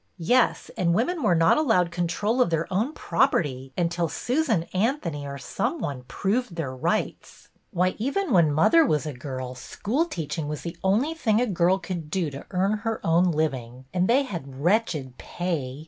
Yes, 0.17 0.71
and 0.75 0.95
women 0.95 1.21
were 1.21 1.35
not 1.35 1.59
allowed 1.59 1.91
control 1.91 2.41
of 2.41 2.49
their 2.49 2.65
own 2.73 2.91
property, 2.91 3.71
until 3.77 4.09
Susan 4.09 4.63
Anthony 4.73 5.27
or 5.27 5.37
some 5.37 5.77
one 5.77 6.05
proved 6.07 6.55
their 6.55 6.75
rights. 6.75 7.49
Why, 7.69 7.93
even 7.99 8.33
when 8.33 8.51
mother 8.51 8.83
was 8.83 9.05
a 9.05 9.13
girl, 9.13 9.53
school 9.53 10.05
teaching 10.05 10.47
was 10.47 10.61
the 10.63 10.75
only 10.83 11.13
thing 11.13 11.39
a 11.39 11.45
girl 11.45 11.77
could 11.77 12.09
do 12.09 12.31
to 12.31 12.47
earn 12.49 12.79
her 12.79 12.99
own 13.05 13.25
living, 13.25 13.85
and 13.93 14.07
they 14.07 14.23
had 14.23 14.59
wretched 14.59 15.19
pay. 15.19 15.79